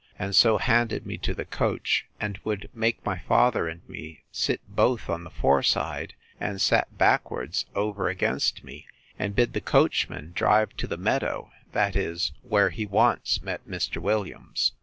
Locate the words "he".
12.71-12.83